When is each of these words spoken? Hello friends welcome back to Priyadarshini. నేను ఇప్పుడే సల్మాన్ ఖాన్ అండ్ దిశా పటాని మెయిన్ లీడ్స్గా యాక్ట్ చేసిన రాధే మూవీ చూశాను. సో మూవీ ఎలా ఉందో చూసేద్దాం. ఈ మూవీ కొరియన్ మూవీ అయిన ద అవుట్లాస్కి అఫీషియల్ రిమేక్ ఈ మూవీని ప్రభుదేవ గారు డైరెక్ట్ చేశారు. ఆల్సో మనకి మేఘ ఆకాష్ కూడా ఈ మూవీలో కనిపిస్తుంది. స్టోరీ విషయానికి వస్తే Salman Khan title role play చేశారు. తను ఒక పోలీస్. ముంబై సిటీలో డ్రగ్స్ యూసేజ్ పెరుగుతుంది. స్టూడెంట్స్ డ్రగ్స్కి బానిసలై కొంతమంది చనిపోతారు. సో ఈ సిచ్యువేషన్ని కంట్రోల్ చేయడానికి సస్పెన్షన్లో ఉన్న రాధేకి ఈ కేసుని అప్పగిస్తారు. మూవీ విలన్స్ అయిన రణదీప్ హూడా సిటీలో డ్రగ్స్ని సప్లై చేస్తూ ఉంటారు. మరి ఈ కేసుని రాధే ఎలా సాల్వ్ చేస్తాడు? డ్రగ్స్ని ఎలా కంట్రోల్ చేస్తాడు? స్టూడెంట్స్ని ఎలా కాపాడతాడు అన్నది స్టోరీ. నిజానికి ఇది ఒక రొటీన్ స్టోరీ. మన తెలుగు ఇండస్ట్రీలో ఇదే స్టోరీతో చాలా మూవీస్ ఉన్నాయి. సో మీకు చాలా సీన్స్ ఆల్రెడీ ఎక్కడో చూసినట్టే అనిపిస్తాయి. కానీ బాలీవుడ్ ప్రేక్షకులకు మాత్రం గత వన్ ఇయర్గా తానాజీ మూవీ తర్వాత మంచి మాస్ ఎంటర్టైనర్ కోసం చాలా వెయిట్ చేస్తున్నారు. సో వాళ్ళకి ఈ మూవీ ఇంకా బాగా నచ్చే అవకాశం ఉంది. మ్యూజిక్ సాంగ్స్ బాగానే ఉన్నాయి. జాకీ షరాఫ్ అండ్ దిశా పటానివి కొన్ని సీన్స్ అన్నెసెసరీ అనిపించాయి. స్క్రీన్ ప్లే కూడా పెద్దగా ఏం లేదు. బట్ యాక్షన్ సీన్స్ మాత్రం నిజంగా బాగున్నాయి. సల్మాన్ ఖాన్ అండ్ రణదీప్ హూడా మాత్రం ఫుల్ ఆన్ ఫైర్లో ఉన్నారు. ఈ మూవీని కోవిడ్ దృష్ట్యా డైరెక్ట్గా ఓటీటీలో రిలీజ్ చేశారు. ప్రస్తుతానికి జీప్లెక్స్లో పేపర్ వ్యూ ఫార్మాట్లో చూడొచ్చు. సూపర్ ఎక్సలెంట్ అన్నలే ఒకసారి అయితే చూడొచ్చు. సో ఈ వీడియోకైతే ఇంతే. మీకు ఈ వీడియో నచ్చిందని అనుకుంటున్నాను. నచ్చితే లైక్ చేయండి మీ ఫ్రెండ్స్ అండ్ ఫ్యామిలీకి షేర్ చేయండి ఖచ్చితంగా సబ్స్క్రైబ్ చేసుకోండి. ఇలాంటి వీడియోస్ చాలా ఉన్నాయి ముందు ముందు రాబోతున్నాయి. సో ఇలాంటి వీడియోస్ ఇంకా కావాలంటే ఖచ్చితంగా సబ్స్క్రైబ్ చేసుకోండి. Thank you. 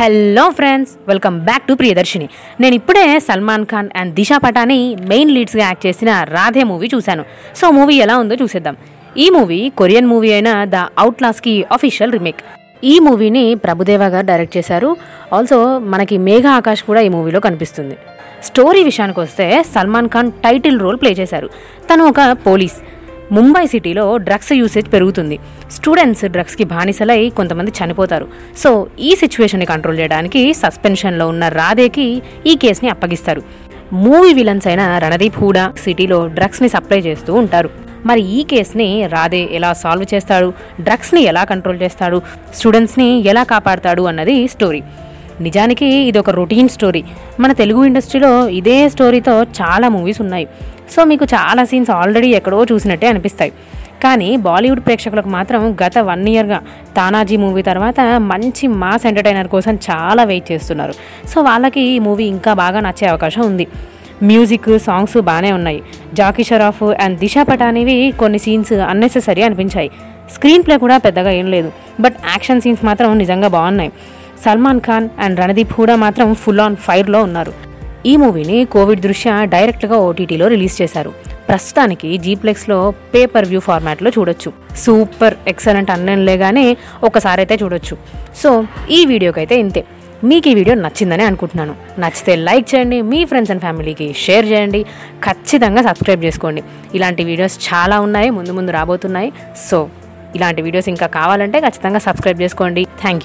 Hello 0.00 0.50
friends 0.50 0.90
welcome 1.08 1.36
back 1.46 1.64
to 1.68 1.74
Priyadarshini. 1.74 2.28
నేను 2.60 2.74
ఇప్పుడే 2.74 3.18
సల్మాన్ 3.18 3.64
ఖాన్ 3.64 3.88
అండ్ 3.96 4.14
దిశా 4.14 4.38
పటాని 4.38 4.96
మెయిన్ 5.08 5.30
లీడ్స్గా 5.30 5.62
యాక్ట్ 5.62 5.86
చేసిన 5.86 6.10
రాధే 6.30 6.62
మూవీ 6.62 6.88
చూశాను. 6.94 7.24
సో 7.56 7.70
మూవీ 7.70 7.94
ఎలా 7.94 8.18
ఉందో 8.18 8.34
చూసేద్దాం. 8.34 8.76
ఈ 9.16 9.30
మూవీ 9.30 9.72
కొరియన్ 9.80 10.06
మూవీ 10.06 10.32
అయిన 10.32 10.50
ద 10.64 10.74
అవుట్లాస్కి 10.74 11.54
అఫీషియల్ 11.72 12.12
రిమేక్ 12.12 12.42
ఈ 12.84 12.98
మూవీని 12.98 13.54
ప్రభుదేవ 13.54 14.02
గారు 14.04 14.26
డైరెక్ట్ 14.26 14.56
చేశారు. 14.56 14.96
ఆల్సో 15.32 15.78
మనకి 15.78 16.18
మేఘ 16.18 16.46
ఆకాష్ 16.46 16.82
కూడా 16.82 17.00
ఈ 17.00 17.08
మూవీలో 17.08 17.40
కనిపిస్తుంది. 17.40 17.96
స్టోరీ 18.42 18.84
విషయానికి 18.84 19.20
వస్తే 19.20 19.48
Salman 19.74 20.08
Khan 20.08 20.32
title 20.32 20.80
role 20.80 21.00
play 21.00 21.12
చేశారు. 21.12 21.50
తను 21.90 22.04
ఒక 22.04 22.20
పోలీస్. 22.46 22.78
ముంబై 23.32 23.66
సిటీలో 23.66 24.16
డ్రగ్స్ 24.16 24.52
యూసేజ్ 24.52 24.92
పెరుగుతుంది. 24.92 25.38
స్టూడెంట్స్ 25.70 26.24
డ్రగ్స్కి 26.24 26.64
బానిసలై 26.64 27.30
కొంతమంది 27.30 27.72
చనిపోతారు. 27.84 28.28
సో 28.58 28.86
ఈ 29.00 29.14
సిచ్యువేషన్ని 29.14 29.66
కంట్రోల్ 29.66 29.98
చేయడానికి 29.98 30.54
సస్పెన్షన్లో 30.54 31.28
ఉన్న 31.28 31.48
రాధేకి 31.48 32.22
ఈ 32.46 32.56
కేసుని 32.56 32.90
అప్పగిస్తారు. 32.90 33.42
మూవీ 33.92 34.32
విలన్స్ 34.32 34.66
అయిన 34.66 34.98
రణదీప్ 34.98 35.38
హూడా 35.38 35.72
సిటీలో 35.84 36.26
డ్రగ్స్ని 36.26 36.68
సప్లై 36.68 36.98
చేస్తూ 36.98 37.34
ఉంటారు. 37.34 37.70
మరి 38.06 38.20
ఈ 38.20 38.42
కేసుని 38.42 39.06
రాధే 39.06 39.48
ఎలా 39.52 39.72
సాల్వ్ 39.72 40.14
చేస్తాడు? 40.14 40.52
డ్రగ్స్ని 40.80 41.22
ఎలా 41.22 41.44
కంట్రోల్ 41.44 41.82
చేస్తాడు? 41.82 42.22
స్టూడెంట్స్ని 42.54 43.20
ఎలా 43.20 43.42
కాపాడతాడు 43.42 44.02
అన్నది 44.02 44.48
స్టోరీ. 44.48 44.82
నిజానికి 45.40 45.86
ఇది 45.86 46.18
ఒక 46.18 46.30
రొటీన్ 46.30 46.68
స్టోరీ. 46.68 47.04
మన 47.40 47.52
తెలుగు 47.52 47.84
ఇండస్ట్రీలో 47.84 48.48
ఇదే 48.48 48.88
స్టోరీతో 48.88 49.42
చాలా 49.42 49.88
మూవీస్ 49.88 50.20
ఉన్నాయి. 50.20 50.48
సో 50.94 51.04
మీకు 51.04 51.24
చాలా 51.24 51.64
సీన్స్ 51.64 51.90
ఆల్రెడీ 51.90 52.28
ఎక్కడో 52.28 52.64
చూసినట్టే 52.64 53.06
అనిపిస్తాయి. 53.06 53.52
కానీ 54.04 54.36
బాలీవుడ్ 54.36 54.84
ప్రేక్షకులకు 54.86 55.28
మాత్రం 55.28 55.76
గత 55.82 55.98
వన్ 55.98 56.28
ఇయర్గా 56.28 56.58
తానాజీ 56.96 57.36
మూవీ 57.36 57.62
తర్వాత 57.62 58.00
మంచి 58.18 58.66
మాస్ 58.66 59.06
ఎంటర్టైనర్ 59.06 59.48
కోసం 59.48 59.78
చాలా 59.90 60.24
వెయిట్ 60.24 60.52
చేస్తున్నారు. 60.52 60.94
సో 61.28 61.42
వాళ్ళకి 61.42 61.80
ఈ 61.80 61.98
మూవీ 61.98 62.24
ఇంకా 62.24 62.54
బాగా 62.54 62.80
నచ్చే 62.80 63.06
అవకాశం 63.06 63.42
ఉంది. 63.42 63.66
మ్యూజిక్ 64.22 64.78
సాంగ్స్ 64.78 65.16
బాగానే 65.16 65.52
ఉన్నాయి. 65.52 65.82
జాకీ 66.14 66.44
షరాఫ్ 66.44 66.82
అండ్ 66.82 67.18
దిశా 67.18 67.42
పటానివి 67.42 68.14
కొన్ని 68.20 68.38
సీన్స్ 68.38 68.72
అన్నెసెసరీ 68.72 69.42
అనిపించాయి. 69.42 69.90
స్క్రీన్ 70.34 70.64
ప్లే 70.66 70.76
కూడా 70.76 70.98
పెద్దగా 70.98 71.30
ఏం 71.30 71.46
లేదు. 71.50 71.72
బట్ 72.00 72.16
యాక్షన్ 72.30 72.60
సీన్స్ 72.60 72.84
మాత్రం 72.84 73.18
నిజంగా 73.18 73.48
బాగున్నాయి. 73.48 73.92
సల్మాన్ 74.44 74.80
ఖాన్ 74.80 75.08
అండ్ 75.18 75.40
రణదీప్ 75.40 75.72
హూడా 75.78 75.96
మాత్రం 75.96 76.34
ఫుల్ 76.34 76.60
ఆన్ 76.60 76.76
ఫైర్లో 76.76 77.22
ఉన్నారు. 77.22 77.67
ఈ 78.04 78.16
మూవీని 78.16 78.64
కోవిడ్ 78.64 79.00
దృష్ట్యా 79.00 79.44
డైరెక్ట్గా 79.44 79.96
ఓటీటీలో 79.96 80.48
రిలీజ్ 80.48 80.82
చేశారు. 80.82 81.12
ప్రస్తుతానికి 81.48 82.18
జీప్లెక్స్లో 82.24 82.94
పేపర్ 83.14 83.46
వ్యూ 83.50 83.60
ఫార్మాట్లో 83.60 84.10
చూడొచ్చు. 84.16 84.52
సూపర్ 84.84 85.36
ఎక్సలెంట్ 85.52 85.90
అన్నలే 85.90 86.76
ఒకసారి 87.08 87.40
అయితే 87.44 87.56
చూడొచ్చు. 87.62 87.96
సో 88.42 88.50
ఈ 88.90 89.04
వీడియోకైతే 89.12 89.56
ఇంతే. 89.64 89.84
మీకు 90.28 90.48
ఈ 90.48 90.54
వీడియో 90.58 90.74
నచ్చిందని 90.74 91.24
అనుకుంటున్నాను. 91.30 91.74
నచ్చితే 92.02 92.36
లైక్ 92.36 92.74
చేయండి 92.74 93.02
మీ 93.10 93.24
ఫ్రెండ్స్ 93.24 93.50
అండ్ 93.54 93.62
ఫ్యామిలీకి 93.66 94.12
షేర్ 94.24 94.46
చేయండి 94.52 94.84
ఖచ్చితంగా 95.26 95.82
సబ్స్క్రైబ్ 95.88 96.24
చేసుకోండి. 96.24 96.62
ఇలాంటి 96.94 97.24
వీడియోస్ 97.24 97.58
చాలా 97.68 98.00
ఉన్నాయి 98.00 98.30
ముందు 98.30 98.52
ముందు 98.52 98.70
రాబోతున్నాయి. 98.78 99.32
సో 99.68 99.88
ఇలాంటి 100.36 100.62
వీడియోస్ 100.62 100.88
ఇంకా 100.88 101.06
కావాలంటే 101.06 101.60
ఖచ్చితంగా 101.60 101.98
సబ్స్క్రైబ్ 101.98 102.42
చేసుకోండి. 102.42 102.84
Thank 102.84 103.14
you. 103.14 103.16